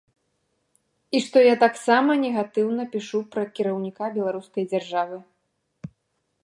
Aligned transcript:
І 1.17 1.19
што 1.25 1.37
я 1.47 1.55
таксама 1.65 2.11
негатыўна 2.23 2.83
пішу 2.95 3.19
пра 3.35 3.43
кіраўніка 3.59 4.03
беларускай 4.17 4.63
дзяржавы. 4.71 5.17